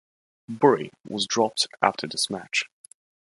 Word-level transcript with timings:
Berry 0.49 0.89
was 1.07 1.27
dropped 1.27 1.67
after 1.83 2.07
this 2.07 2.27
match. 2.27 2.63